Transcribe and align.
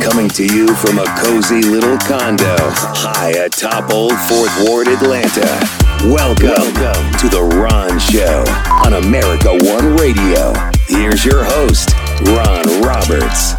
Coming 0.00 0.28
to 0.30 0.44
you 0.44 0.74
from 0.76 0.98
a 0.98 1.04
cozy 1.18 1.62
little 1.62 1.98
condo 1.98 2.56
high 2.58 3.30
atop 3.30 3.92
Old 3.92 4.16
Fourth 4.28 4.52
Ward, 4.66 4.88
Atlanta. 4.88 5.60
Welcome, 6.04 6.48
Welcome 6.48 7.12
to 7.18 7.28
The 7.28 7.42
Ron 7.42 7.98
Show 7.98 8.44
on 8.84 9.02
America 9.04 9.50
One 9.64 9.96
Radio. 9.96 10.52
Here's 10.86 11.24
your 11.24 11.44
host, 11.44 11.90
Ron 12.26 12.82
Roberts. 12.82 13.54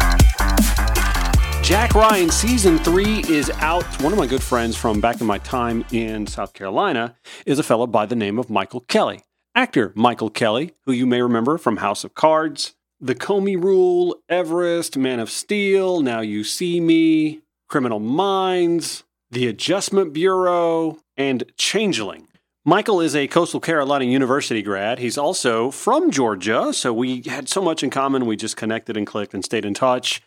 Jack 1.66 1.94
Ryan 1.94 2.30
season 2.30 2.78
three 2.78 3.24
is 3.28 3.50
out. 3.60 3.84
One 4.02 4.12
of 4.12 4.18
my 4.18 4.26
good 4.26 4.42
friends 4.42 4.76
from 4.76 5.00
back 5.00 5.20
in 5.20 5.26
my 5.26 5.38
time 5.38 5.84
in 5.92 6.26
South 6.26 6.52
Carolina 6.52 7.16
is 7.46 7.58
a 7.58 7.62
fellow 7.62 7.86
by 7.86 8.06
the 8.06 8.16
name 8.16 8.38
of 8.38 8.50
Michael 8.50 8.80
Kelly. 8.80 9.22
Actor 9.54 9.92
Michael 9.94 10.30
Kelly, 10.30 10.72
who 10.84 10.92
you 10.92 11.06
may 11.06 11.22
remember 11.22 11.56
from 11.58 11.78
House 11.78 12.04
of 12.04 12.14
Cards, 12.14 12.74
The 13.00 13.14
Comey 13.14 13.60
Rule, 13.60 14.16
Everest, 14.28 14.96
Man 14.96 15.18
of 15.18 15.28
Steel, 15.28 16.00
Now 16.00 16.20
You 16.20 16.44
See 16.44 16.80
Me, 16.80 17.40
Criminal 17.68 17.98
Minds, 17.98 19.02
The 19.30 19.48
Adjustment 19.48 20.12
Bureau, 20.12 20.98
and 21.16 21.44
Changeling. 21.56 22.28
Michael 22.64 23.00
is 23.00 23.14
a 23.16 23.26
Coastal 23.26 23.60
Carolina 23.60 24.04
University 24.04 24.62
grad. 24.62 25.00
He's 25.00 25.18
also 25.18 25.70
from 25.70 26.10
Georgia, 26.10 26.72
so 26.72 26.94
we 26.94 27.22
had 27.26 27.48
so 27.48 27.60
much 27.60 27.82
in 27.82 27.90
common. 27.90 28.26
We 28.26 28.36
just 28.36 28.56
connected 28.56 28.96
and 28.96 29.06
clicked 29.06 29.34
and 29.34 29.44
stayed 29.44 29.64
in 29.64 29.74
touch. 29.74 30.22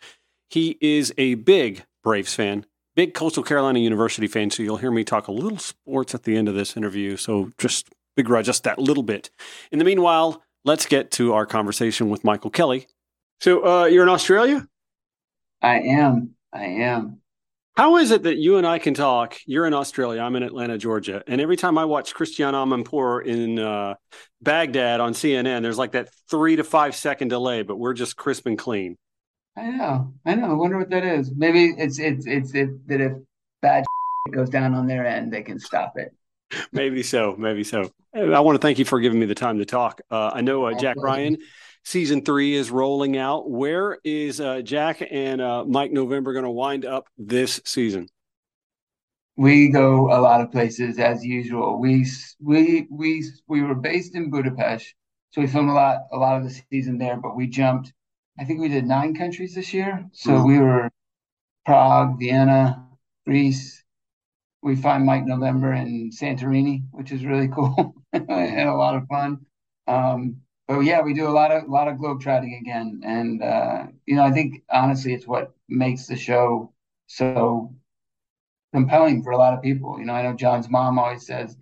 He 0.50 0.78
is 0.80 1.12
a 1.18 1.34
big 1.34 1.84
Braves 2.04 2.34
fan, 2.34 2.66
big 2.94 3.14
Coastal 3.14 3.42
Carolina 3.42 3.80
University 3.80 4.28
fan. 4.28 4.50
So 4.50 4.62
you'll 4.62 4.76
hear 4.76 4.92
me 4.92 5.04
talk 5.04 5.26
a 5.26 5.32
little 5.32 5.58
sports 5.58 6.14
at 6.14 6.24
the 6.24 6.36
end 6.36 6.48
of 6.48 6.54
this 6.54 6.76
interview. 6.76 7.16
So 7.16 7.50
just 7.58 7.88
big 8.14 8.28
just 8.44 8.64
that 8.64 8.78
little 8.78 9.02
bit. 9.02 9.30
In 9.72 9.78
the 9.78 9.84
meanwhile, 9.84 10.42
let's 10.64 10.86
get 10.86 11.10
to 11.12 11.34
our 11.34 11.46
conversation 11.46 12.10
with 12.10 12.24
Michael 12.24 12.50
Kelly. 12.50 12.86
So 13.40 13.64
uh, 13.64 13.84
you're 13.86 14.02
in 14.02 14.08
Australia? 14.08 14.66
I 15.62 15.80
am. 15.80 16.34
I 16.52 16.64
am. 16.64 17.20
How 17.76 17.98
is 17.98 18.10
it 18.10 18.24
that 18.24 18.38
you 18.38 18.56
and 18.56 18.66
I 18.66 18.80
can 18.80 18.92
talk? 18.92 19.38
You're 19.46 19.64
in 19.64 19.72
Australia. 19.72 20.20
I'm 20.20 20.34
in 20.34 20.42
Atlanta, 20.42 20.78
Georgia. 20.78 21.22
And 21.28 21.40
every 21.40 21.56
time 21.56 21.78
I 21.78 21.84
watch 21.84 22.12
Christiane 22.12 22.54
Amanpour 22.54 23.24
in 23.24 23.60
uh, 23.60 23.94
Baghdad 24.42 24.98
on 24.98 25.12
CNN, 25.12 25.62
there's 25.62 25.78
like 25.78 25.92
that 25.92 26.08
three 26.28 26.56
to 26.56 26.64
five 26.64 26.96
second 26.96 27.28
delay, 27.28 27.62
but 27.62 27.76
we're 27.76 27.94
just 27.94 28.16
crisp 28.16 28.46
and 28.46 28.58
clean. 28.58 28.96
I 29.56 29.70
know. 29.70 30.12
I 30.26 30.34
know. 30.34 30.50
I 30.50 30.54
wonder 30.54 30.76
what 30.76 30.90
that 30.90 31.04
is. 31.04 31.30
Maybe 31.36 31.66
it's 31.66 32.00
it's 32.00 32.26
it's 32.26 32.52
it, 32.52 32.88
that 32.88 33.00
if 33.00 33.12
bad 33.62 33.84
goes 34.32 34.50
down 34.50 34.74
on 34.74 34.88
their 34.88 35.06
end, 35.06 35.32
they 35.32 35.42
can 35.42 35.60
stop 35.60 35.92
it. 35.96 36.12
maybe 36.72 37.02
so. 37.02 37.34
Maybe 37.38 37.64
so. 37.64 37.90
I 38.14 38.40
want 38.40 38.56
to 38.56 38.62
thank 38.62 38.78
you 38.78 38.84
for 38.84 39.00
giving 39.00 39.20
me 39.20 39.26
the 39.26 39.34
time 39.34 39.58
to 39.58 39.64
talk. 39.64 40.00
Uh, 40.10 40.30
I 40.32 40.40
know 40.40 40.64
uh, 40.64 40.78
Jack 40.78 40.96
Ryan 40.98 41.38
season 41.84 42.24
three 42.24 42.54
is 42.54 42.70
rolling 42.70 43.16
out. 43.16 43.50
Where 43.50 43.98
is 44.04 44.40
uh, 44.40 44.62
Jack 44.62 45.02
and 45.10 45.40
uh, 45.40 45.64
Mike 45.64 45.92
November 45.92 46.32
going 46.32 46.44
to 46.44 46.50
wind 46.50 46.84
up 46.84 47.08
this 47.16 47.60
season? 47.64 48.08
We 49.36 49.68
go 49.68 50.12
a 50.12 50.20
lot 50.20 50.40
of 50.40 50.50
places 50.50 50.98
as 50.98 51.24
usual. 51.24 51.78
We 51.78 52.06
we 52.40 52.88
we 52.90 53.24
we 53.46 53.62
were 53.62 53.76
based 53.76 54.16
in 54.16 54.30
Budapest, 54.30 54.94
so 55.30 55.40
we 55.40 55.46
filmed 55.46 55.70
a 55.70 55.74
lot 55.74 56.00
a 56.10 56.16
lot 56.16 56.38
of 56.38 56.44
the 56.44 56.62
season 56.70 56.98
there. 56.98 57.16
But 57.16 57.36
we 57.36 57.46
jumped 57.46 57.92
I 58.38 58.44
think 58.44 58.60
we 58.60 58.68
did 58.68 58.86
nine 58.86 59.14
countries 59.14 59.54
this 59.54 59.74
year. 59.74 60.08
So 60.12 60.30
mm-hmm. 60.30 60.46
we 60.46 60.58
were 60.58 60.90
Prague, 61.66 62.18
Vienna, 62.18 62.86
Greece. 63.26 63.82
We 64.62 64.76
find 64.76 65.06
Mike 65.06 65.24
November 65.24 65.72
in 65.72 66.10
Santorini, 66.10 66.84
which 66.90 67.12
is 67.12 67.24
really 67.24 67.48
cool 67.54 67.94
and 68.12 68.68
a 68.68 68.74
lot 68.74 68.96
of 68.96 69.06
fun. 69.08 69.46
Um, 69.86 70.40
but 70.66 70.80
yeah, 70.80 71.00
we 71.00 71.14
do 71.14 71.26
a 71.26 71.30
lot 71.30 71.50
of 71.50 71.64
a 71.64 71.70
lot 71.70 71.88
of 71.88 71.98
globe 71.98 72.20
trotting 72.20 72.58
again, 72.60 73.00
and 73.02 73.42
uh, 73.42 73.86
you 74.04 74.16
know, 74.16 74.24
I 74.24 74.32
think 74.32 74.62
honestly, 74.70 75.14
it's 75.14 75.26
what 75.26 75.54
makes 75.68 76.06
the 76.06 76.16
show 76.16 76.72
so 77.06 77.74
compelling 78.74 79.22
for 79.22 79.30
a 79.30 79.38
lot 79.38 79.54
of 79.54 79.62
people. 79.62 79.98
You 79.98 80.04
know, 80.04 80.12
I 80.12 80.22
know 80.22 80.34
John's 80.34 80.68
mom 80.68 80.98
always 80.98 81.26
says, 81.26 81.56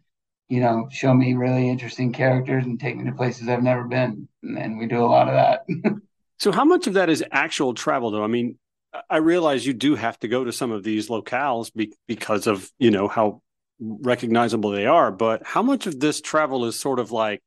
you 0.48 0.60
know, 0.60 0.88
show 0.90 1.14
me 1.14 1.34
really 1.34 1.68
interesting 1.68 2.12
characters 2.12 2.64
and 2.64 2.80
take 2.80 2.96
me 2.96 3.04
to 3.04 3.12
places 3.12 3.48
I've 3.48 3.62
never 3.62 3.84
been, 3.84 4.28
and, 4.42 4.58
and 4.58 4.78
we 4.78 4.86
do 4.86 5.04
a 5.04 5.06
lot 5.06 5.28
of 5.28 5.34
that. 5.34 5.66
So, 6.38 6.52
how 6.52 6.66
much 6.66 6.86
of 6.86 6.92
that 6.94 7.08
is 7.08 7.24
actual 7.32 7.72
travel, 7.72 8.10
though? 8.10 8.22
I 8.22 8.26
mean, 8.26 8.58
I 9.10 9.18
realize 9.18 9.66
you 9.66 9.74
do 9.74 9.94
have 9.94 10.18
to 10.20 10.28
go 10.28 10.44
to 10.44 10.52
some 10.52 10.72
of 10.72 10.82
these 10.82 11.08
locales 11.08 11.72
be- 11.74 11.94
because 12.06 12.46
of 12.46 12.70
you 12.78 12.90
know 12.90 13.08
how 13.08 13.42
recognizable 13.78 14.70
they 14.70 14.86
are. 14.86 15.10
But 15.12 15.46
how 15.46 15.62
much 15.62 15.86
of 15.86 16.00
this 16.00 16.20
travel 16.20 16.64
is 16.64 16.78
sort 16.78 16.98
of 16.98 17.12
like 17.12 17.42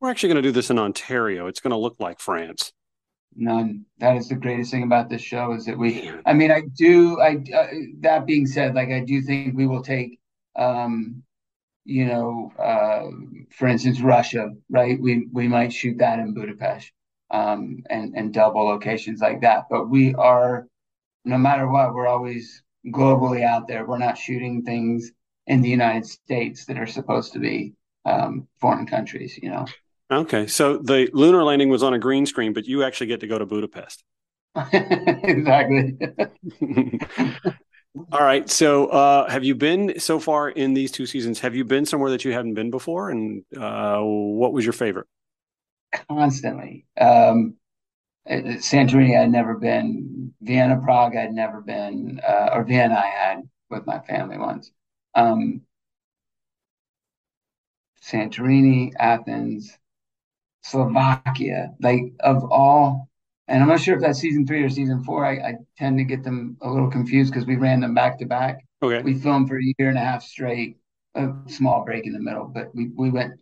we're 0.00 0.10
actually 0.10 0.30
going 0.30 0.42
to 0.42 0.48
do 0.48 0.52
this 0.52 0.70
in 0.70 0.78
Ontario? 0.78 1.46
It's 1.46 1.60
going 1.60 1.72
to 1.72 1.76
look 1.76 1.96
like 2.00 2.20
France. 2.20 2.72
None. 3.36 3.84
That 3.98 4.16
is 4.16 4.28
the 4.28 4.34
greatest 4.34 4.70
thing 4.72 4.82
about 4.82 5.08
this 5.08 5.22
show 5.22 5.52
is 5.52 5.64
that 5.66 5.78
we. 5.78 6.10
I 6.26 6.32
mean, 6.32 6.50
I 6.50 6.62
do. 6.76 7.20
I 7.20 7.36
uh, 7.54 7.66
that 8.00 8.26
being 8.26 8.46
said, 8.46 8.74
like 8.74 8.88
I 8.90 9.00
do 9.00 9.22
think 9.22 9.56
we 9.56 9.66
will 9.66 9.82
take. 9.82 10.18
um 10.56 11.22
you 11.86 12.06
know, 12.06 12.52
uh, 12.58 13.10
for 13.50 13.66
instance, 13.68 14.00
Russia, 14.00 14.50
right? 14.70 15.00
We 15.00 15.26
we 15.32 15.48
might 15.48 15.72
shoot 15.72 15.98
that 15.98 16.18
in 16.20 16.34
Budapest 16.34 16.92
um, 17.30 17.82
and 17.88 18.14
and 18.16 18.32
double 18.32 18.64
locations 18.64 19.20
like 19.20 19.40
that. 19.42 19.66
But 19.70 19.88
we 19.88 20.14
are, 20.14 20.66
no 21.24 21.38
matter 21.38 21.68
what, 21.68 21.94
we're 21.94 22.08
always 22.08 22.62
globally 22.86 23.42
out 23.42 23.68
there. 23.68 23.86
We're 23.86 23.98
not 23.98 24.18
shooting 24.18 24.62
things 24.62 25.12
in 25.46 25.62
the 25.62 25.68
United 25.68 26.06
States 26.06 26.64
that 26.66 26.78
are 26.78 26.86
supposed 26.86 27.32
to 27.34 27.38
be 27.38 27.74
um, 28.04 28.48
foreign 28.60 28.86
countries. 28.86 29.38
You 29.42 29.50
know. 29.50 29.66
Okay, 30.10 30.46
so 30.48 30.78
the 30.78 31.08
lunar 31.12 31.44
landing 31.44 31.68
was 31.68 31.82
on 31.82 31.94
a 31.94 31.98
green 31.98 32.26
screen, 32.26 32.52
but 32.52 32.66
you 32.66 32.82
actually 32.82 33.06
get 33.06 33.20
to 33.20 33.26
go 33.26 33.38
to 33.38 33.46
Budapest. 33.46 34.02
exactly. 34.72 35.96
All 38.12 38.20
right. 38.20 38.48
So, 38.48 38.86
uh, 38.86 39.28
have 39.28 39.44
you 39.44 39.54
been 39.54 39.98
so 39.98 40.20
far 40.20 40.48
in 40.48 40.74
these 40.74 40.92
two 40.92 41.06
seasons? 41.06 41.40
Have 41.40 41.54
you 41.54 41.64
been 41.64 41.84
somewhere 41.86 42.10
that 42.10 42.24
you 42.24 42.32
hadn't 42.32 42.54
been 42.54 42.70
before? 42.70 43.10
And 43.10 43.44
uh, 43.56 44.00
what 44.00 44.52
was 44.52 44.64
your 44.64 44.72
favorite? 44.72 45.06
Constantly. 45.92 46.86
Um, 47.00 47.56
Santorini, 48.28 49.20
I'd 49.20 49.30
never 49.30 49.54
been. 49.54 50.34
Vienna, 50.40 50.80
Prague, 50.82 51.16
I'd 51.16 51.32
never 51.32 51.60
been. 51.60 52.20
Uh, 52.26 52.50
or 52.52 52.64
Vienna, 52.64 52.94
I 52.94 53.06
had 53.06 53.42
with 53.70 53.86
my 53.86 54.00
family 54.00 54.38
once. 54.38 54.70
Um, 55.14 55.62
Santorini, 58.02 58.92
Athens, 58.98 59.76
Slovakia. 60.62 61.74
Like 61.80 62.12
of 62.20 62.50
all, 62.50 63.08
and 63.48 63.62
I'm 63.62 63.68
not 63.68 63.80
sure 63.80 63.96
if 63.96 64.00
that's 64.00 64.20
season 64.20 64.46
three 64.46 64.62
or 64.62 64.70
season 64.70 65.02
four. 65.04 65.24
I, 65.24 65.32
I 65.32 65.54
tend 65.76 65.98
to 65.98 66.04
get 66.04 66.22
them 66.22 66.56
a 66.62 66.70
little 66.70 66.90
confused 66.90 67.32
because 67.32 67.46
we 67.46 67.56
ran 67.56 67.80
them 67.80 67.94
back 67.94 68.18
to 68.18 68.26
back. 68.26 68.64
Okay. 68.82 69.02
We 69.02 69.14
filmed 69.14 69.48
for 69.48 69.58
a 69.58 69.74
year 69.78 69.88
and 69.88 69.98
a 69.98 70.02
half 70.02 70.22
straight. 70.22 70.76
A 71.16 71.32
small 71.48 71.84
break 71.84 72.06
in 72.06 72.12
the 72.12 72.20
middle, 72.20 72.46
but 72.46 72.72
we 72.72 72.88
we 72.94 73.10
went 73.10 73.40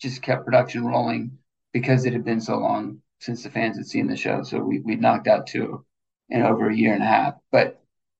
just 0.00 0.22
kept 0.22 0.46
production 0.46 0.86
rolling 0.86 1.38
because 1.78 2.06
it 2.06 2.12
had 2.14 2.24
been 2.24 2.40
so 2.40 2.56
long 2.58 3.02
since 3.20 3.42
the 3.42 3.50
fans 3.50 3.76
had 3.76 3.86
seen 3.86 4.06
the 4.08 4.16
show. 4.16 4.42
So 4.42 4.58
we 4.60 4.80
we 4.80 4.96
knocked 4.96 5.28
out 5.28 5.46
two 5.46 5.84
in 6.30 6.42
over 6.42 6.70
a 6.70 6.76
year 6.76 6.94
and 6.94 7.02
a 7.02 7.06
half. 7.16 7.34
But 7.52 7.68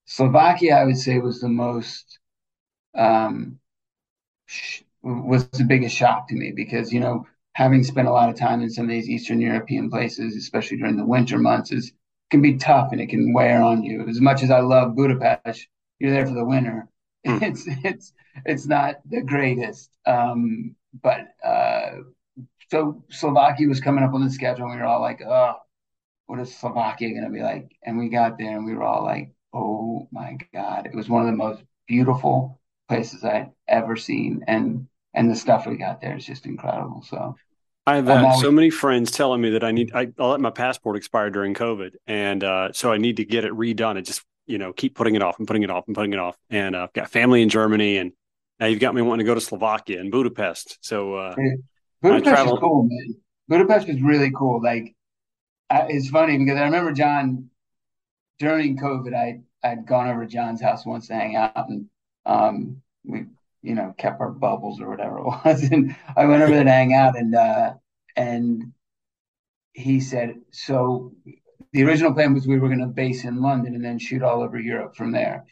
Slovakia, 0.06 0.77
I 0.77 0.84
would 0.84 0.99
say, 0.99 1.19
was 1.19 1.41
the 1.41 1.49
most 1.67 2.19
um, 2.94 3.59
sh- 4.47 4.83
was 5.03 5.49
the 5.50 5.65
biggest 5.65 5.97
shock 5.97 6.28
to 6.28 6.34
me 6.34 6.53
because 6.55 6.93
you 6.93 7.00
know 7.00 7.27
having 7.55 7.83
spent 7.84 8.09
a 8.09 8.12
lot 8.12 8.28
of 8.31 8.37
time 8.37 8.62
in 8.62 8.71
some 8.71 8.84
of 8.87 8.91
these 8.91 9.09
Eastern 9.09 9.41
European 9.41 9.91
places, 9.91 10.37
especially 10.37 10.78
during 10.78 10.97
the 10.97 11.06
winter 11.06 11.38
months, 11.38 11.73
is 11.73 11.93
can 12.31 12.43
be 12.43 12.56
tough 12.56 12.91
and 12.93 13.00
it 13.00 13.09
can 13.09 13.33
wear 13.33 13.62
on 13.62 13.83
you. 13.84 14.06
As 14.09 14.21
much 14.21 14.43
as 14.43 14.50
I 14.50 14.61
love 14.61 14.97
Budapest, 14.97 15.69
you're 15.99 16.12
there 16.12 16.27
for 16.27 16.34
the 16.34 16.44
winter. 16.44 16.88
Mm. 17.27 17.43
It's 17.49 17.65
it's 17.84 18.12
it's 18.44 18.67
not 18.67 18.97
the 19.09 19.23
greatest. 19.23 19.91
Um, 20.06 20.77
but 21.03 21.28
uh, 21.44 21.91
so 22.71 23.03
Slovakia 23.11 23.69
was 23.69 23.81
coming 23.81 24.05
up 24.05 24.15
on 24.15 24.25
the 24.25 24.31
schedule, 24.31 24.67
and 24.67 24.75
we 24.75 24.81
were 24.81 24.87
all 24.87 25.01
like, 25.01 25.23
"Oh, 25.23 25.55
what 26.27 26.41
is 26.41 26.57
Slovakia 26.57 27.11
going 27.11 27.25
to 27.25 27.31
be 27.31 27.43
like?" 27.43 27.71
And 27.83 27.99
we 27.99 28.09
got 28.09 28.39
there, 28.39 28.57
and 28.57 28.65
we 28.65 28.75
were 28.75 28.83
all 28.83 29.05
like, 29.05 29.33
"Oh 29.53 30.09
my 30.12 30.37
god!" 30.53 30.87
It 30.87 30.94
was 30.94 31.09
one 31.09 31.23
of 31.23 31.29
the 31.29 31.37
most 31.37 31.62
beautiful 31.87 32.61
places 32.88 33.25
I'd 33.25 33.53
ever 33.69 33.97
seen, 33.97 34.44
and 34.47 34.88
and 35.15 35.31
the 35.31 35.37
stuff 35.37 35.67
we 35.67 35.77
got 35.77 36.00
there 36.00 36.17
is 36.17 36.27
just 36.27 36.47
incredible. 36.47 37.03
So. 37.03 37.37
I've 37.88 38.09
had 38.09 38.25
always- 38.25 38.41
so 38.41 38.50
many 38.50 38.69
friends 38.71 39.12
telling 39.12 39.41
me 39.41 39.50
that 39.50 39.62
I 39.62 39.71
need 39.71 39.93
I, 39.94 40.09
will 40.19 40.31
let 40.31 40.41
my 40.41 40.50
passport 40.50 40.97
expire 40.97 41.31
during 41.31 41.55
COVID, 41.55 41.93
and 42.09 42.43
uh, 42.43 42.73
so 42.73 42.93
I 42.93 42.99
need 42.99 43.19
to 43.19 43.25
get 43.25 43.44
it 43.44 43.53
redone. 43.53 43.97
I 43.97 44.00
just 44.00 44.25
you 44.47 44.59
know 44.59 44.73
keep 44.73 44.97
putting 44.97 45.15
it 45.15 45.23
off 45.23 45.39
and 45.39 45.47
putting 45.47 45.62
it 45.62 45.71
off 45.71 45.87
and 45.87 45.94
putting 45.94 46.12
it 46.12 46.19
off. 46.19 46.37
And 46.50 46.75
uh, 46.75 46.82
I've 46.82 46.93
got 46.93 47.11
family 47.11 47.43
in 47.43 47.49
Germany, 47.49 47.99
and 47.99 48.11
now 48.59 48.67
you've 48.67 48.81
got 48.81 48.93
me 48.93 49.03
wanting 49.03 49.25
to 49.25 49.31
go 49.31 49.37
to 49.37 49.41
Slovakia 49.41 50.00
and 50.00 50.11
Budapest. 50.11 50.79
So 50.81 51.15
uh, 51.15 51.37
Budapest 52.02 52.46
is 52.46 52.58
cool, 52.60 52.84
man. 52.84 53.16
Budapest 53.48 53.88
was 53.88 54.00
really 54.00 54.31
cool. 54.31 54.62
Like, 54.62 54.94
I, 55.70 55.87
it's 55.88 56.08
funny 56.08 56.38
because 56.38 56.58
I 56.58 56.64
remember 56.64 56.93
John 56.93 57.50
during 58.38 58.76
COVID. 58.76 59.14
I 59.14 59.40
I'd 59.66 59.87
gone 59.87 60.08
over 60.08 60.25
to 60.25 60.31
John's 60.31 60.60
house 60.60 60.87
once 60.87 61.08
to 61.08 61.14
hang 61.14 61.37
out, 61.37 61.69
and 61.69 61.87
um, 62.25 62.82
we 63.04 63.25
you 63.62 63.75
know 63.75 63.94
kept 63.98 64.20
our 64.20 64.31
bubbles 64.31 64.81
or 64.81 64.88
whatever 64.88 65.19
it 65.19 65.25
was, 65.44 65.62
and 65.64 65.96
I 66.16 66.26
went 66.26 66.43
over 66.43 66.52
there 66.52 66.64
to 66.64 66.70
hang 66.70 66.94
out, 66.94 67.16
and 67.16 67.34
uh, 67.34 67.75
and 68.16 68.72
he 69.72 70.00
said, 70.00 70.40
"So 70.52 71.12
the 71.76 71.84
original 71.84 72.14
plan 72.14 72.32
was 72.32 72.46
we 72.46 72.58
were 72.58 72.69
going 72.69 72.81
to 72.81 72.87
base 72.87 73.25
in 73.25 73.43
London 73.43 73.75
and 73.75 73.84
then 73.84 73.98
shoot 73.98 74.22
all 74.22 74.43
over 74.43 74.58
Europe 74.58 74.96
from 74.96 75.12
there. 75.12 75.44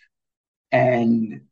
And 0.72 1.42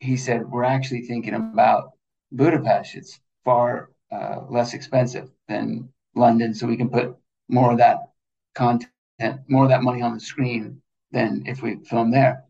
he 0.00 0.16
said, 0.16 0.50
We're 0.50 0.64
actually 0.64 1.02
thinking 1.02 1.34
about 1.34 1.90
Budapest. 2.30 2.94
It's 2.94 3.20
far 3.44 3.90
uh, 4.12 4.42
less 4.50 4.74
expensive 4.74 5.30
than 5.48 5.88
London, 6.14 6.54
so 6.54 6.66
we 6.66 6.76
can 6.76 6.90
put 6.90 7.16
more 7.48 7.72
of 7.72 7.78
that 7.78 7.98
content, 8.54 8.90
more 9.48 9.64
of 9.64 9.70
that 9.70 9.82
money 9.82 10.02
on 10.02 10.14
the 10.14 10.20
screen 10.20 10.82
than 11.12 11.44
if 11.46 11.62
we 11.62 11.76
film 11.84 12.10
there. 12.10 12.44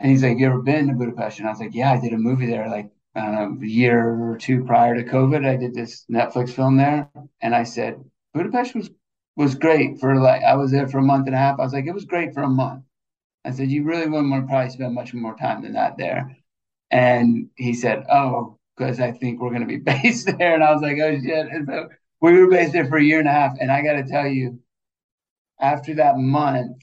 And 0.00 0.10
he's 0.10 0.22
like, 0.22 0.38
You 0.38 0.46
ever 0.46 0.62
been 0.62 0.88
to 0.88 0.94
Budapest? 0.94 1.38
And 1.38 1.48
I 1.48 1.50
was 1.50 1.60
like, 1.60 1.74
Yeah, 1.74 1.92
I 1.92 2.00
did 2.00 2.12
a 2.12 2.18
movie 2.18 2.46
there 2.46 2.68
like 2.68 2.90
I 3.14 3.20
don't 3.20 3.34
know, 3.34 3.62
a 3.62 3.66
year 3.66 4.30
or 4.30 4.36
two 4.36 4.64
prior 4.64 4.94
to 4.94 5.04
COVID. 5.04 5.46
I 5.46 5.56
did 5.56 5.74
this 5.74 6.04
Netflix 6.10 6.50
film 6.50 6.76
there. 6.76 7.10
And 7.40 7.54
I 7.54 7.62
said, 7.64 8.04
Budapest 8.34 8.74
was 8.74 8.90
was 9.36 9.54
great 9.54 10.00
for 10.00 10.16
like 10.16 10.42
I 10.42 10.56
was 10.56 10.70
there 10.70 10.88
for 10.88 10.98
a 10.98 11.02
month 11.02 11.26
and 11.26 11.34
a 11.34 11.38
half. 11.38 11.58
I 11.58 11.62
was 11.64 11.72
like, 11.72 11.86
it 11.86 11.94
was 11.94 12.04
great 12.04 12.34
for 12.34 12.42
a 12.42 12.48
month. 12.48 12.84
I 13.44 13.52
said, 13.52 13.70
you 13.70 13.84
really 13.84 14.08
wouldn't 14.08 14.30
want 14.30 14.44
to 14.44 14.48
probably 14.48 14.70
spend 14.70 14.94
much 14.94 15.14
more 15.14 15.36
time 15.36 15.62
than 15.62 15.74
that 15.74 15.96
there. 15.96 16.36
And 16.90 17.50
he 17.56 17.74
said, 17.74 18.04
oh, 18.10 18.58
because 18.76 19.00
I 19.00 19.12
think 19.12 19.40
we're 19.40 19.50
going 19.50 19.62
to 19.62 19.66
be 19.66 19.76
based 20.02 20.26
there. 20.38 20.54
And 20.54 20.62
I 20.62 20.72
was 20.72 20.82
like, 20.82 20.98
oh 21.02 21.18
shit. 21.20 21.46
And 21.48 21.66
so 21.66 21.88
we 22.20 22.38
were 22.38 22.50
based 22.50 22.72
there 22.72 22.86
for 22.86 22.98
a 22.98 23.02
year 23.02 23.18
and 23.18 23.28
a 23.28 23.32
half. 23.32 23.56
And 23.60 23.70
I 23.70 23.82
got 23.82 23.94
to 23.94 24.04
tell 24.04 24.26
you, 24.26 24.60
after 25.60 25.94
that 25.94 26.18
month, 26.18 26.76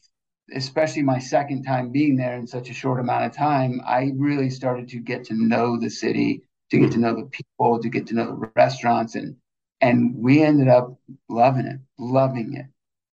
especially 0.54 1.04
my 1.04 1.20
second 1.20 1.64
time 1.64 1.92
being 1.92 2.16
there 2.16 2.36
in 2.36 2.48
such 2.48 2.70
a 2.70 2.74
short 2.74 3.00
amount 3.00 3.26
of 3.26 3.36
time, 3.36 3.82
I 3.86 4.12
really 4.16 4.50
started 4.50 4.90
to 4.90 5.00
get 5.00 5.24
to 5.26 5.36
know 5.36 5.80
the 5.80 5.90
city, 5.90 6.42
to 6.72 6.80
get 6.80 6.92
to 6.94 7.00
know 7.00 7.16
the 7.16 7.30
people, 7.30 7.80
to 7.82 7.90
get 7.90 8.08
to 8.08 8.16
know 8.16 8.26
the 8.26 8.52
restaurants, 8.56 9.16
and 9.16 9.36
and 9.82 10.16
we 10.16 10.42
ended 10.42 10.70
up 10.70 10.98
loving 11.30 11.66
it, 11.66 11.80
loving 12.00 12.56
it, 12.56 12.66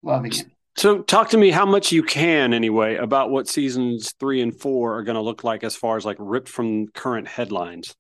loving 0.04 0.34
it. 0.34 0.46
So, 0.76 1.02
talk 1.02 1.30
to 1.30 1.38
me 1.38 1.50
how 1.50 1.66
much 1.66 1.92
you 1.92 2.04
can, 2.04 2.54
anyway, 2.54 2.98
about 2.98 3.32
what 3.32 3.48
seasons 3.48 4.14
three 4.20 4.42
and 4.42 4.56
four 4.56 4.98
are 4.98 5.04
going 5.04 5.16
to 5.16 5.22
look 5.22 5.44
like 5.44 5.64
as 5.64 5.76
far 5.76 5.98
as 5.98 6.06
like 6.06 6.18
ripped 6.20 6.50
from 6.50 6.88
current 6.90 7.28
headlines. 7.28 7.96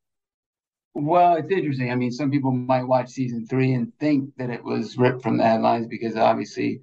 Well, 0.99 1.35
it's 1.35 1.51
interesting. 1.51 1.91
I 1.91 1.95
mean, 1.95 2.09
some 2.11 2.31
people 2.31 2.51
might 2.51 2.81
watch 2.83 3.09
season 3.09 3.45
three 3.45 3.73
and 3.73 3.95
think 3.99 4.35
that 4.38 4.49
it 4.49 4.63
was 4.63 4.97
ripped 4.97 5.21
from 5.21 5.38
the 5.38 5.44
headlines 5.44 5.85
because 5.85 6.15
obviously 6.15 6.81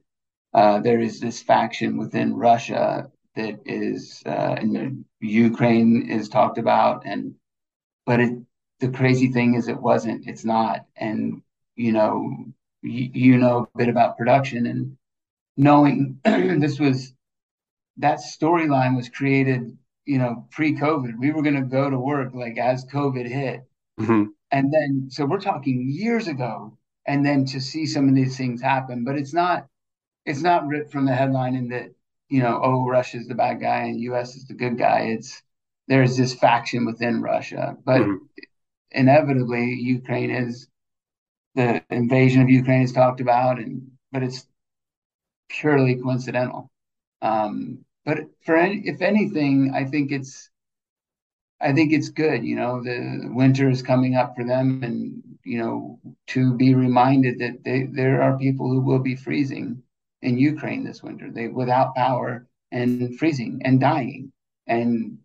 uh, 0.54 0.78
there 0.78 1.00
is 1.00 1.18
this 1.18 1.42
faction 1.42 1.96
within 1.96 2.36
Russia 2.36 3.10
that 3.34 3.58
is, 3.66 4.22
uh, 4.24 4.54
and 4.56 5.04
Ukraine 5.20 6.08
is 6.08 6.28
talked 6.28 6.58
about, 6.58 7.04
and 7.04 7.34
but 8.06 8.20
it, 8.20 8.38
the 8.78 8.90
crazy 8.90 9.32
thing 9.32 9.54
is, 9.54 9.66
it 9.66 9.82
wasn't. 9.82 10.28
It's 10.28 10.44
not, 10.44 10.86
and 10.94 11.42
you 11.74 11.90
know, 11.90 12.36
you, 12.82 13.10
you 13.12 13.38
know 13.38 13.68
a 13.74 13.78
bit 13.78 13.88
about 13.88 14.16
production 14.16 14.66
and 14.66 14.96
knowing 15.56 16.20
this 16.24 16.78
was 16.78 17.12
that 17.96 18.18
storyline 18.18 18.94
was 18.94 19.08
created, 19.08 19.76
you 20.04 20.18
know, 20.18 20.46
pre-COVID. 20.52 21.18
We 21.18 21.32
were 21.32 21.42
going 21.42 21.56
to 21.56 21.62
go 21.62 21.90
to 21.90 21.98
work 21.98 22.32
like 22.32 22.58
as 22.58 22.84
COVID 22.84 23.26
hit, 23.26 23.64
mm-hmm. 24.00 24.24
and 24.50 24.72
then 24.72 25.08
so 25.10 25.24
we're 25.26 25.40
talking 25.40 25.86
years 25.88 26.28
ago, 26.28 26.76
and 27.06 27.24
then 27.24 27.44
to 27.46 27.60
see 27.60 27.86
some 27.86 28.08
of 28.08 28.14
these 28.14 28.36
things 28.36 28.60
happen, 28.60 29.04
but 29.04 29.16
it's 29.16 29.32
not 29.32 29.66
it's 30.26 30.42
not 30.42 30.66
ripped 30.66 30.92
from 30.92 31.06
the 31.06 31.14
headline 31.14 31.54
in 31.54 31.68
that 31.68 31.90
you 32.28 32.42
know 32.42 32.60
oh 32.62 32.86
Russia's 32.86 33.28
the 33.28 33.34
bad 33.34 33.60
guy 33.60 33.84
and 33.84 34.00
U.S. 34.00 34.36
is 34.36 34.46
the 34.46 34.54
good 34.54 34.78
guy. 34.78 35.00
It's 35.16 35.42
there's 35.88 36.16
this 36.16 36.34
faction 36.34 36.86
within 36.86 37.22
Russia, 37.22 37.76
but 37.84 38.00
mm-hmm. 38.00 38.24
inevitably 38.90 39.74
Ukraine 39.74 40.30
is 40.30 40.68
the 41.54 41.82
invasion 41.90 42.42
of 42.42 42.50
Ukraine 42.50 42.82
is 42.82 42.92
talked 42.92 43.20
about, 43.20 43.58
and 43.58 43.90
but 44.12 44.22
it's 44.22 44.46
purely 45.48 45.96
coincidental. 45.96 46.70
Um, 47.22 47.84
but 48.04 48.18
for 48.44 48.56
any, 48.56 48.82
if 48.84 49.00
anything, 49.00 49.72
I 49.74 49.84
think 49.84 50.12
it's 50.12 50.50
I 51.60 51.72
think 51.72 51.92
it's 51.92 52.08
good. 52.08 52.44
You 52.44 52.56
know, 52.56 52.82
the 52.82 53.28
winter 53.32 53.70
is 53.70 53.82
coming 53.82 54.16
up 54.16 54.34
for 54.36 54.44
them, 54.44 54.82
and 54.82 55.22
you 55.44 55.58
know, 55.58 55.98
to 56.28 56.54
be 56.54 56.74
reminded 56.74 57.38
that 57.38 57.64
they, 57.64 57.84
there 57.84 58.22
are 58.22 58.38
people 58.38 58.68
who 58.68 58.80
will 58.80 58.98
be 58.98 59.16
freezing 59.16 59.82
in 60.22 60.38
Ukraine 60.38 60.84
this 60.84 61.02
winter. 61.02 61.30
They 61.30 61.48
without 61.48 61.94
power 61.94 62.46
and 62.72 63.16
freezing 63.18 63.60
and 63.64 63.80
dying. 63.80 64.32
And 64.66 65.18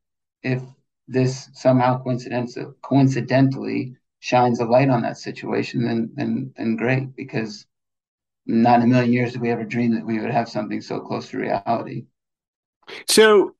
if 0.43 0.61
this 1.07 1.49
somehow 1.53 2.03
coincidentally 2.83 3.95
shines 4.19 4.59
a 4.59 4.65
light 4.65 4.89
on 4.89 5.01
that 5.01 5.17
situation, 5.17 5.83
then 5.83 6.11
then 6.13 6.53
then 6.55 6.75
great. 6.75 7.15
Because 7.15 7.65
not 8.45 8.79
in 8.79 8.83
a 8.83 8.87
million 8.87 9.13
years 9.13 9.33
did 9.33 9.41
we 9.41 9.49
ever 9.49 9.63
dream 9.63 9.93
that 9.95 10.05
we 10.05 10.19
would 10.19 10.31
have 10.31 10.49
something 10.49 10.81
so 10.81 10.99
close 10.99 11.29
to 11.29 11.37
reality. 11.37 12.05
So 13.07 13.55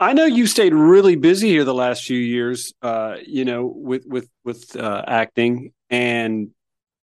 I 0.00 0.14
know 0.14 0.24
you 0.24 0.46
stayed 0.46 0.72
really 0.72 1.14
busy 1.14 1.48
here 1.48 1.64
the 1.64 1.74
last 1.74 2.04
few 2.04 2.18
years, 2.18 2.72
uh, 2.80 3.16
you 3.26 3.44
know, 3.44 3.66
with 3.66 4.06
with 4.06 4.30
with 4.44 4.74
uh, 4.74 5.04
acting, 5.06 5.72
and 5.90 6.48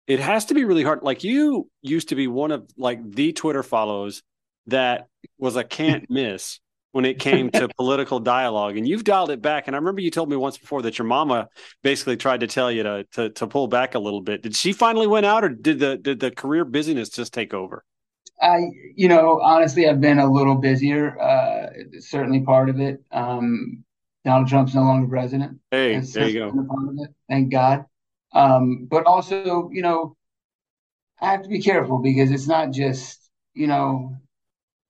it 0.07 0.19
has 0.19 0.45
to 0.45 0.55
be 0.55 0.65
really 0.65 0.81
hard. 0.81 1.03
Like 1.03 1.23
you 1.23 1.69
used 1.83 2.09
to 2.09 2.15
be 2.15 2.27
one 2.27 2.51
of 2.51 2.67
like 2.75 2.99
the 3.11 3.33
Twitter 3.33 3.61
follows 3.61 4.23
that 4.65 5.07
was 5.37 5.55
a 5.55 5.63
can't 5.63 6.05
miss 6.09 6.59
when 6.91 7.05
it 7.05 7.19
came 7.19 7.51
to 7.51 7.69
political 7.77 8.19
dialogue, 8.19 8.77
and 8.77 8.87
you've 8.87 9.03
dialed 9.03 9.29
it 9.29 9.43
back. 9.43 9.67
And 9.67 9.75
I 9.75 9.79
remember 9.79 10.01
you 10.01 10.09
told 10.09 10.27
me 10.27 10.35
once 10.35 10.57
before 10.57 10.81
that 10.81 10.97
your 10.97 11.05
mama 11.05 11.49
basically 11.83 12.17
tried 12.17 12.39
to 12.39 12.47
tell 12.47 12.71
you 12.71 12.81
to 12.81 13.03
to, 13.11 13.29
to 13.29 13.45
pull 13.45 13.67
back 13.67 13.93
a 13.93 13.99
little 13.99 14.21
bit. 14.21 14.41
Did 14.41 14.55
she 14.55 14.73
finally 14.73 15.05
win 15.05 15.23
out, 15.23 15.43
or 15.43 15.49
did 15.49 15.77
the 15.77 15.97
did 15.97 16.19
the 16.19 16.31
career 16.31 16.65
busyness 16.65 17.09
just 17.09 17.31
take 17.31 17.53
over? 17.53 17.83
I, 18.41 18.67
you 18.95 19.07
know, 19.07 19.39
honestly, 19.41 19.87
I've 19.87 20.01
been 20.01 20.19
a 20.19 20.31
little 20.31 20.55
busier. 20.55 21.19
Uh, 21.19 21.69
certainly 21.99 22.41
part 22.41 22.69
of 22.69 22.79
it. 22.79 23.03
Um, 23.11 23.83
Donald 24.25 24.47
Trump's 24.47 24.75
no 24.75 24.81
longer 24.81 25.07
president. 25.07 25.59
Hey, 25.71 25.99
there 25.99 26.27
you 26.27 26.51
go. 26.51 27.07
Thank 27.29 27.51
God. 27.51 27.85
Um, 28.33 28.87
but 28.89 29.05
also, 29.05 29.69
you 29.71 29.81
know, 29.81 30.15
I 31.21 31.31
have 31.31 31.43
to 31.43 31.49
be 31.49 31.61
careful 31.61 31.99
because 31.99 32.29
it's 32.31 32.47
not 32.47 32.71
just, 32.71 33.29
you 33.53 33.67
know, 33.67 34.15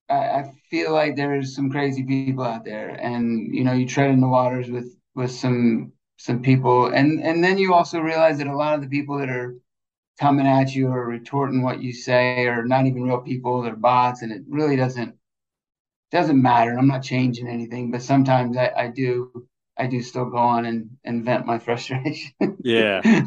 I, 0.10 0.16
I 0.16 0.52
feel 0.70 0.92
like 0.92 1.16
there's 1.16 1.56
some 1.56 1.70
crazy 1.70 2.04
people 2.04 2.44
out 2.44 2.66
there, 2.66 2.90
and 2.90 3.54
you 3.54 3.64
know, 3.64 3.74
you 3.74 3.88
tread 3.88 4.12
in 4.12 4.22
the 4.22 4.28
waters 4.28 4.70
with 4.70 4.96
with 5.16 5.32
some 5.32 5.94
some 6.18 6.42
people, 6.42 6.88
and 6.88 7.22
and 7.24 7.44
then 7.44 7.58
you 7.58 7.74
also 7.74 8.00
realize 8.00 8.38
that 8.40 8.48
a 8.48 8.56
lot 8.56 8.76
of 8.76 8.82
the 8.82 8.90
people 8.90 9.18
that 9.20 9.30
are 9.30 9.56
coming 10.20 10.48
at 10.48 10.74
you 10.74 10.88
or 10.88 11.06
retorting 11.06 11.62
what 11.62 11.82
you 11.82 11.94
say 11.94 12.46
or 12.46 12.66
not 12.66 12.86
even 12.86 13.04
real 13.04 13.20
people; 13.20 13.62
they're 13.62 13.76
bots, 13.76 14.22
and 14.22 14.32
it 14.32 14.44
really 14.48 14.76
doesn't 14.76 15.16
doesn't 16.12 16.42
matter. 16.42 16.78
I'm 16.78 16.88
not 16.88 17.04
changing 17.04 17.48
anything, 17.48 17.92
but 17.92 18.02
sometimes 18.02 18.58
I, 18.58 18.72
I 18.78 18.88
do 18.88 19.48
I 19.78 19.88
do 19.88 20.02
still 20.02 20.26
go 20.26 20.38
on 20.38 20.66
and, 20.66 20.90
and 21.04 21.24
vent 21.24 21.46
my 21.46 21.60
frustration. 21.60 22.32
yeah. 22.64 23.02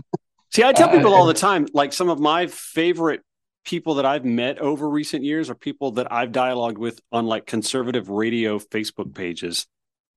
See, 0.53 0.65
I 0.65 0.73
tell 0.73 0.89
uh, 0.89 0.97
people 0.97 1.15
all 1.15 1.27
the 1.27 1.35
time, 1.35 1.67
like 1.73 1.93
some 1.93 2.09
of 2.09 2.19
my 2.19 2.49
favorite 2.49 3.21
people 3.65 3.95
that 3.95 4.07
I've 4.07 4.25
met 4.25 4.59
over 4.59 4.89
recent 4.89 5.23
years 5.23 5.49
are 5.49 5.55
people 5.55 5.93
that 5.93 6.11
I've 6.13 6.33
dialogued 6.33 6.79
with 6.79 7.01
on 7.13 7.27
like 7.27 7.47
conservative 7.47 8.09
radio 8.09 8.59
Facebook 8.59 9.15
pages. 9.15 9.67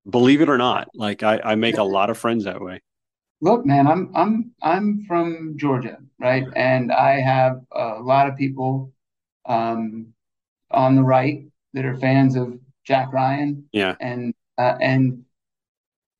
Believe 0.09 0.41
it 0.41 0.49
or 0.49 0.57
not, 0.57 0.87
like 0.95 1.21
I, 1.21 1.39
I 1.43 1.55
make 1.55 1.77
a 1.77 1.83
lot 1.83 2.09
of 2.09 2.17
friends 2.17 2.45
that 2.45 2.61
way. 2.61 2.81
Look, 3.43 3.65
man, 3.65 3.87
I'm 3.87 4.09
I'm 4.15 4.51
I'm 4.61 5.03
from 5.05 5.57
Georgia, 5.57 5.97
right? 6.17 6.45
And 6.55 6.93
I 6.93 7.19
have 7.19 7.59
a 7.73 7.99
lot 8.01 8.29
of 8.29 8.37
people 8.37 8.93
um, 9.45 10.13
on 10.71 10.95
the 10.95 11.03
right 11.03 11.43
that 11.73 11.83
are 11.83 11.97
fans 11.97 12.37
of 12.37 12.57
Jack 12.85 13.11
Ryan. 13.11 13.67
Yeah. 13.73 13.95
And 13.99 14.33
uh, 14.57 14.77
and 14.79 15.25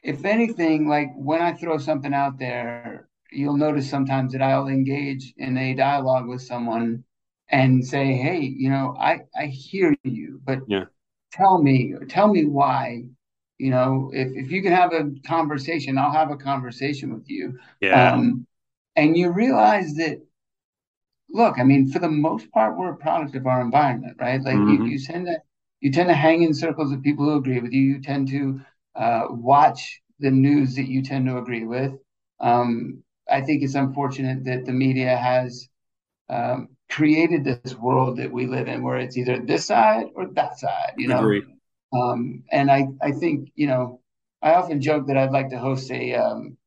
if 0.02 0.26
anything, 0.26 0.90
like 0.90 1.14
when 1.16 1.42
I 1.42 1.54
throw 1.54 1.78
something 1.78 2.14
out 2.14 2.38
there, 2.40 3.08
you'll 3.32 3.56
notice 3.56 3.90
sometimes 3.90 4.34
that 4.34 4.42
I'll 4.42 4.68
engage 4.68 5.34
in 5.38 5.58
a 5.58 5.76
dialogue 5.76 6.28
with 6.28 6.42
someone 6.42 7.06
and 7.48 7.88
say, 7.88 8.16
"Hey, 8.16 8.42
you 8.42 8.70
know, 8.70 8.98
I 9.00 9.22
I 9.34 9.46
hear 9.46 9.96
you, 10.04 10.42
but 10.44 10.60
yeah. 10.68 10.88
tell 11.32 11.64
me, 11.64 11.94
tell 12.10 12.28
me 12.28 12.44
why." 12.44 13.06
You 13.64 13.72
know, 13.72 14.12
if 14.14 14.30
if 14.36 14.52
you 14.52 14.62
can 14.62 14.74
have 14.74 14.92
a 14.92 15.10
conversation, 15.26 15.98
I'll 15.98 16.12
have 16.12 16.32
a 16.32 16.36
conversation 16.36 17.14
with 17.14 17.30
you. 17.30 17.58
Yeah. 17.80 18.14
Um, 18.14 18.46
and 18.98 19.16
you 19.16 19.32
realize 19.32 19.96
that 19.96 20.22
look, 21.30 21.58
I 21.58 21.64
mean, 21.64 21.90
for 21.90 22.00
the 22.00 22.10
most 22.10 22.52
part, 22.52 22.78
we're 22.78 22.92
a 22.92 22.98
product 22.98 23.36
of 23.36 23.48
our 23.48 23.62
environment, 23.62 24.18
right? 24.20 24.42
Like 24.42 24.56
mm-hmm. 24.56 24.84
you, 24.84 24.92
you 24.92 25.00
tend 25.00 25.28
to 25.28 25.38
you 25.80 25.92
tend 25.94 26.10
to 26.10 26.14
hang 26.16 26.44
in 26.44 26.54
circles 26.54 26.92
of 26.92 27.02
people 27.02 27.24
who 27.24 27.38
agree 27.38 27.62
with 27.62 27.72
you. 27.72 27.82
You 27.82 28.02
tend 28.02 28.28
to 28.30 28.60
uh, 28.96 29.28
watch 29.30 30.02
the 30.20 30.32
news 30.32 30.76
that 30.76 30.90
you 30.90 31.02
tend 31.02 31.26
to 31.28 31.38
agree 31.38 31.66
with. 31.66 31.94
Um, 32.42 33.04
I 33.32 33.40
think 33.42 33.64
it's 33.64 33.76
unfortunate 33.76 34.44
that 34.44 34.66
the 34.66 34.74
media 34.74 35.16
has 35.16 35.70
um, 36.30 36.68
created 36.90 37.46
this 37.46 37.76
world 37.76 38.18
that 38.18 38.32
we 38.32 38.46
live 38.46 38.68
in, 38.68 38.84
where 38.84 38.98
it's 38.98 39.18
either 39.18 39.40
this 39.40 39.66
side 39.66 40.08
or 40.16 40.28
that 40.28 40.60
side. 40.60 40.94
You 40.98 41.08
know, 41.08 41.42
um, 41.94 42.44
and 42.52 42.72
I 42.72 42.88
I 43.02 43.12
think 43.12 43.52
you 43.56 43.68
know 43.68 44.02
I 44.42 44.54
often 44.54 44.82
joke 44.82 45.08
that 45.08 45.18
I'd 45.18 45.32
like 45.32 45.50
to 45.50 45.60
host 45.60 45.90
a 45.92 46.16
um, 46.16 46.58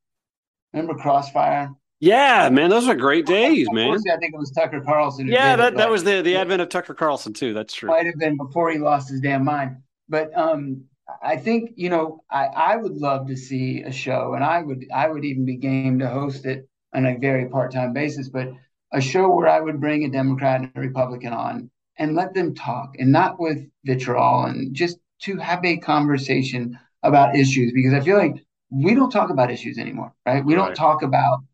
remember 0.73 0.95
Crossfire 1.00 1.75
Yeah, 2.00 2.49
man, 2.50 2.71
those 2.71 2.87
were 2.87 2.95
great 2.95 3.26
days, 3.26 3.68
man. 3.71 3.90
I 3.90 4.16
think 4.16 4.35
it 4.35 4.38
was 4.38 4.50
Tucker 4.50 4.80
Carlson. 4.80 5.28
Yeah, 5.28 5.56
that, 5.56 5.76
that 5.76 5.90
was 5.90 6.04
the 6.04 6.23
the 6.23 6.37
advent 6.37 6.62
of 6.62 6.68
Tucker 6.68 6.95
Carlson 6.95 7.33
too. 7.33 7.54
That's 7.54 7.75
true. 7.75 7.88
Might 7.88 8.06
have 8.06 8.18
been 8.18 8.37
before 8.37 8.71
he 8.71 8.78
lost 8.78 9.11
his 9.11 9.21
damn 9.21 9.45
mind. 9.45 9.76
But 10.09 10.37
um, 10.37 10.85
I 11.23 11.37
think 11.37 11.73
you 11.76 11.90
know 11.90 12.23
I, 12.30 12.47
I 12.47 12.76
would 12.76 12.97
love 12.97 13.28
to 13.28 13.37
see 13.37 13.83
a 13.83 13.92
show, 13.92 14.35
and 14.35 14.45
I 14.45 14.62
would 14.62 14.87
I 14.95 15.09
would 15.09 15.25
even 15.25 15.45
be 15.45 15.56
game 15.56 15.99
to 16.00 16.09
host 16.09 16.47
it 16.47 16.68
on 16.95 17.06
a 17.06 17.18
very 17.18 17.49
part 17.49 17.73
time 17.73 17.92
basis. 17.92 18.28
But 18.28 18.52
a 18.92 19.00
show 19.00 19.28
where 19.30 19.49
I 19.49 19.61
would 19.61 19.80
bring 19.80 20.04
a 20.04 20.11
Democrat 20.11 20.61
and 20.61 20.73
a 20.75 20.80
Republican 20.80 21.33
on 21.33 21.71
and 21.99 22.14
let 22.14 22.35
them 22.35 22.54
talk, 22.54 22.97
and 22.99 23.11
not 23.11 23.40
with 23.40 23.66
vitriol, 23.85 24.45
and 24.45 24.75
just 24.75 24.99
to 25.23 25.37
have 25.38 25.64
a 25.64 25.76
conversation 25.78 26.78
about 27.02 27.37
issues 27.37 27.73
because 27.73 27.94
I 27.94 28.00
feel 28.00 28.18
like 28.18 28.44
we 28.70 28.94
don't 28.94 29.11
talk 29.11 29.30
about 29.30 29.50
issues 29.50 29.78
anymore, 29.78 30.12
right? 30.26 30.44
We 30.44 30.54
don't 30.54 30.75
talk 30.75 31.02
about 31.02 31.44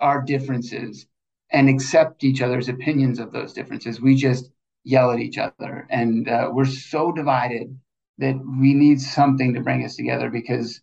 our 0.00 0.22
differences 0.22 1.06
and 1.50 1.68
accept 1.68 2.24
each 2.24 2.40
other's 2.42 2.68
opinions 2.68 3.18
of 3.18 3.32
those 3.32 3.52
differences. 3.52 4.00
We 4.00 4.14
just 4.14 4.50
yell 4.84 5.10
at 5.10 5.20
each 5.20 5.38
other, 5.38 5.86
and 5.90 6.28
uh, 6.28 6.50
we're 6.52 6.64
so 6.64 7.12
divided 7.12 7.78
that 8.18 8.36
we 8.60 8.74
need 8.74 9.00
something 9.00 9.54
to 9.54 9.60
bring 9.60 9.84
us 9.84 9.96
together 9.96 10.30
because 10.30 10.80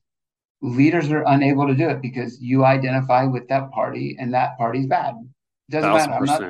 leaders 0.62 1.12
are 1.12 1.24
unable 1.28 1.68
to 1.68 1.76
do 1.76 1.90
it 1.90 2.02
because 2.02 2.40
you 2.42 2.66
identify 2.66 3.24
with 3.26 3.48
that 3.50 3.72
party 3.72 4.16
and 4.20 4.34
that 4.34 4.58
party's 4.58 4.88
bad. 4.88 5.16
It 5.70 5.72
doesn't 5.72 5.94
matter. 5.94 6.14
I'm 6.14 6.26
not 6.26 6.42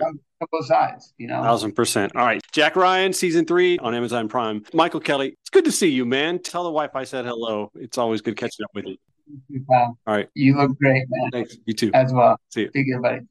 both 0.51 0.65
sides, 0.65 1.13
you 1.17 1.27
know. 1.27 1.41
Thousand 1.43 1.74
percent. 1.74 2.15
All 2.15 2.25
right. 2.25 2.41
Jack 2.51 2.75
Ryan, 2.75 3.13
season 3.13 3.45
three 3.45 3.77
on 3.79 3.93
Amazon 3.93 4.27
Prime. 4.27 4.63
Michael 4.74 5.00
Kelly, 5.00 5.36
it's 5.41 5.50
good 5.50 5.65
to 5.65 5.71
see 5.71 5.89
you, 5.89 6.05
man. 6.05 6.39
Tell 6.39 6.63
the 6.63 6.71
wife 6.71 6.95
I 6.95 7.03
said 7.03 7.25
hello. 7.25 7.71
It's 7.75 7.98
always 7.98 8.21
good 8.21 8.38
catching 8.38 8.63
up 8.63 8.71
with 8.74 8.86
you. 8.86 8.98
Wow. 9.67 9.98
All 10.07 10.15
right. 10.15 10.27
You 10.33 10.57
look 10.57 10.77
great, 10.77 11.05
man. 11.10 11.31
Thanks. 11.31 11.57
You 11.65 11.74
too. 11.74 11.91
As 11.93 12.13
well. 12.13 12.38
See 12.50 12.62
you. 12.62 12.71
Take 12.71 12.88
care, 12.88 13.01
buddy. 13.01 13.21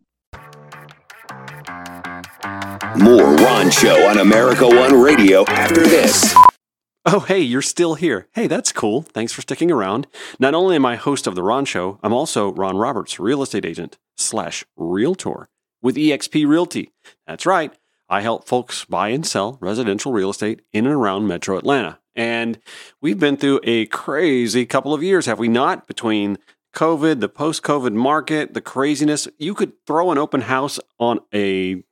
More 2.98 3.34
Ron 3.36 3.70
Show 3.70 4.08
on 4.08 4.18
America 4.18 4.66
One 4.66 5.00
Radio 5.00 5.44
after 5.44 5.82
this. 5.82 6.34
Oh, 7.06 7.20
hey, 7.20 7.40
you're 7.40 7.62
still 7.62 7.94
here. 7.94 8.28
Hey, 8.34 8.46
that's 8.46 8.72
cool. 8.72 9.02
Thanks 9.02 9.32
for 9.32 9.40
sticking 9.40 9.70
around. 9.70 10.06
Not 10.38 10.54
only 10.54 10.76
am 10.76 10.84
I 10.84 10.96
host 10.96 11.26
of 11.26 11.34
The 11.34 11.42
Ron 11.42 11.64
Show, 11.64 11.98
I'm 12.02 12.12
also 12.12 12.52
Ron 12.52 12.76
Roberts, 12.76 13.18
real 13.18 13.42
estate 13.42 13.64
agent 13.64 13.96
slash 14.16 14.64
realtor 14.76 15.48
with 15.82 15.96
eXp 15.96 16.46
Realty. 16.46 16.92
That's 17.26 17.46
right. 17.46 17.72
I 18.08 18.22
help 18.22 18.46
folks 18.46 18.84
buy 18.84 19.08
and 19.10 19.26
sell 19.26 19.56
residential 19.60 20.12
real 20.12 20.30
estate 20.30 20.62
in 20.72 20.86
and 20.86 20.94
around 20.94 21.28
metro 21.28 21.56
Atlanta. 21.56 21.98
And 22.16 22.58
we've 23.00 23.20
been 23.20 23.36
through 23.36 23.60
a 23.62 23.86
crazy 23.86 24.66
couple 24.66 24.92
of 24.92 25.02
years, 25.02 25.26
have 25.26 25.38
we 25.38 25.48
not? 25.48 25.86
Between 25.86 26.38
COVID, 26.74 27.20
the 27.20 27.28
post 27.28 27.62
COVID 27.62 27.94
market, 27.94 28.54
the 28.54 28.60
craziness. 28.60 29.28
You 29.38 29.54
could 29.54 29.72
throw 29.86 30.10
an 30.10 30.18
open 30.18 30.42
house 30.42 30.80
on 30.98 31.20
a 31.32 31.82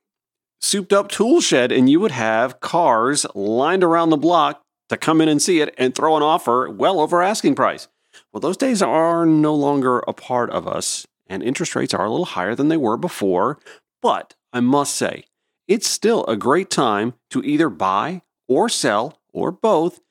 souped 0.61 0.91
up 0.91 1.09
tool 1.09 1.39
shed 1.41 1.71
and 1.71 1.89
you 1.89 1.99
would 1.99 2.11
have 2.11 2.59
cars 2.59 3.25
lined 3.33 3.83
around 3.83 4.09
the 4.09 4.17
block 4.17 4.61
to 4.89 4.97
come 4.97 5.21
in 5.21 5.29
and 5.29 5.41
see 5.41 5.61
it 5.61 5.73
and 5.77 5.95
throw 5.95 6.17
an 6.17 6.23
offer 6.23 6.69
well 6.69 6.99
over 6.99 7.21
asking 7.21 7.55
price. 7.55 7.87
Well, 8.33 8.41
those 8.41 8.57
days 8.57 8.81
are 8.81 9.25
no 9.25 9.55
longer 9.55 9.99
a 9.99 10.13
part 10.13 10.49
of 10.49 10.67
us, 10.67 11.07
and 11.29 11.43
interest 11.43 11.75
rates 11.75 11.93
are 11.93 12.05
a 12.05 12.09
little 12.09 12.25
higher 12.25 12.55
than 12.55 12.67
they 12.67 12.77
were 12.77 12.97
before. 12.97 13.59
But 14.01 14.35
I 14.51 14.59
must 14.59 14.95
say, 14.95 15.25
it's 15.67 15.87
still 15.87 16.25
a 16.25 16.35
great 16.35 16.69
time 16.69 17.13
to 17.29 17.41
either 17.43 17.69
buy 17.69 18.23
or 18.47 18.67
sell 18.67 19.19
or 19.31 19.51
both 19.51 20.01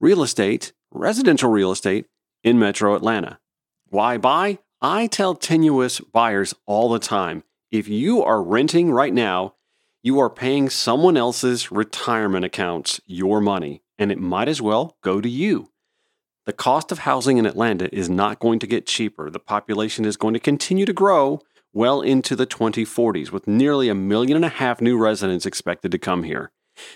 real 0.00 0.22
estate, 0.22 0.72
residential 0.92 1.50
real 1.50 1.72
estate 1.72 2.06
in 2.44 2.58
metro 2.58 2.94
Atlanta. 2.94 3.38
Why 3.88 4.18
buy? 4.18 4.58
I 4.82 5.08
tell 5.08 5.34
tenuous 5.34 6.00
buyers 6.00 6.54
all 6.66 6.90
the 6.90 6.98
time 6.98 7.44
if 7.70 7.86
you 7.86 8.22
are 8.22 8.42
renting 8.42 8.90
right 8.90 9.12
now, 9.12 9.54
you 10.02 10.18
are 10.18 10.30
paying 10.30 10.70
someone 10.70 11.16
else's 11.16 11.70
retirement 11.70 12.44
accounts 12.44 13.00
your 13.06 13.40
money, 13.40 13.82
and 13.98 14.10
it 14.10 14.18
might 14.18 14.48
as 14.48 14.60
well 14.60 14.96
go 15.02 15.20
to 15.20 15.28
you. 15.28 15.69
The 16.46 16.52
cost 16.52 16.90
of 16.90 17.00
housing 17.00 17.38
in 17.38 17.46
Atlanta 17.46 17.94
is 17.94 18.08
not 18.08 18.40
going 18.40 18.58
to 18.60 18.66
get 18.66 18.86
cheaper. 18.86 19.30
The 19.30 19.38
population 19.38 20.04
is 20.04 20.16
going 20.16 20.34
to 20.34 20.40
continue 20.40 20.86
to 20.86 20.92
grow 20.92 21.40
well 21.72 22.00
into 22.00 22.34
the 22.34 22.46
2040s, 22.46 23.30
with 23.30 23.46
nearly 23.46 23.88
a 23.88 23.94
million 23.94 24.36
and 24.36 24.44
a 24.44 24.48
half 24.48 24.80
new 24.80 24.98
residents 24.98 25.46
expected 25.46 25.92
to 25.92 25.98
come 25.98 26.24
here. 26.24 26.50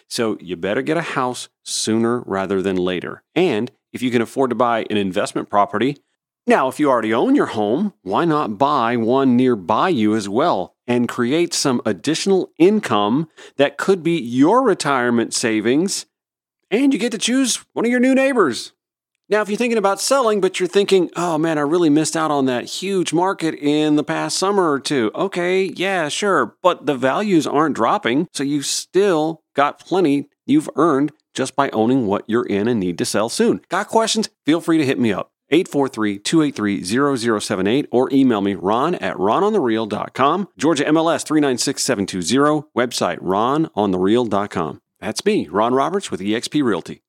So 0.09 0.39
you 0.41 0.57
better 0.57 0.83
get 0.83 0.97
a 0.97 1.03
house 1.03 1.49
sooner 1.63 2.21
rather 2.21 2.63
than 2.63 2.77
later. 2.77 3.23
And 3.35 3.71
if 3.93 4.03
you 4.03 4.11
can 4.11 4.23
afford 4.23 4.51
to 4.51 4.57
buy 4.57 4.87
an 4.91 4.97
investment 4.97 5.51
property, 5.51 5.99
now, 6.47 6.69
if 6.69 6.79
you 6.79 6.91
already 6.91 7.15
own 7.15 7.35
your 7.35 7.47
home, 7.47 7.95
why 8.03 8.27
not 8.27 8.59
buy 8.59 8.97
one 8.97 9.35
nearby 9.35 9.89
you 9.89 10.15
as 10.15 10.29
well 10.29 10.77
and 10.87 11.09
create 11.09 11.55
some 11.55 11.81
additional 11.87 12.51
income 12.59 13.31
that 13.57 13.79
could 13.79 14.03
be 14.03 14.21
your 14.21 14.63
retirement 14.63 15.33
savings? 15.33 16.05
And 16.71 16.93
you 16.93 16.99
get 16.99 17.13
to 17.13 17.19
choose 17.19 17.65
one 17.73 17.87
of 17.87 17.91
your 17.91 18.01
new 18.01 18.15
neighbors. 18.15 18.75
Now, 19.29 19.41
if 19.41 19.49
you're 19.49 19.57
thinking 19.57 19.79
about 19.79 20.03
selling, 20.03 20.43
but 20.43 20.61
you're 20.61 20.69
thinking, 20.69 21.11
oh 21.17 21.39
man, 21.39 21.57
I 21.57 21.63
really 21.63 21.89
missed 21.89 22.15
out 22.15 22.31
on 22.31 22.45
that 22.47 22.67
huge 22.67 23.15
market 23.15 23.55
in 23.55 23.97
the 23.97 24.05
past 24.05 24.37
summer 24.37 24.71
or 24.71 24.79
two. 24.79 25.11
Okay, 25.15 25.65
yeah, 25.65 26.09
sure. 26.09 26.57
But 26.63 26.85
the 26.85 26.95
values 26.95 27.47
aren't 27.47 27.75
dropping. 27.75 28.29
So 28.33 28.43
you 28.43 28.61
still 28.61 29.43
got 29.55 29.81
plenty 29.81 30.29
you've 30.45 30.69
earned 30.77 31.13
just 31.33 31.57
by 31.57 31.71
owning 31.71 32.07
what 32.07 32.25
you're 32.27 32.45
in 32.45 32.69
and 32.69 32.79
need 32.79 32.99
to 32.99 33.07
sell 33.07 33.31
soon. 33.31 33.63
Got 33.71 33.89
questions? 33.89 34.29
Feel 34.45 34.61
free 34.61 34.77
to 34.79 34.85
hit 34.85 34.99
me 34.99 35.13
up. 35.13 35.31
843-283-0078 35.53 37.87
or 37.91 38.09
email 38.13 38.41
me 38.41 38.55
ron 38.55 38.95
at 38.97 39.17
rononthereal.com. 39.17 40.49
Georgia 40.59 40.85
MLS 40.85 41.27
396720. 41.27 42.65
Website 42.77 43.19
rononthereal.com. 43.19 44.81
That's 45.01 45.25
me, 45.25 45.49
Ron 45.49 45.75
Roberts 45.75 46.11
with 46.11 46.21
eXp 46.21 46.63
Realty. 46.63 47.05